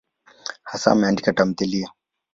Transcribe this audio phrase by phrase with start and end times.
[0.63, 1.91] Hasa ameandika tamthiliya.